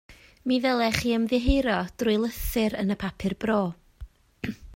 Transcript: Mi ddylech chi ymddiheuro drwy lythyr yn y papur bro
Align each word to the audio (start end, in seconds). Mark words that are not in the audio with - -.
Mi 0.47 0.55
ddylech 0.61 0.95
chi 1.03 1.11
ymddiheuro 1.17 1.77
drwy 1.99 2.17
lythyr 2.23 2.79
yn 2.81 2.95
y 2.97 3.01
papur 3.05 3.37
bro 3.45 3.61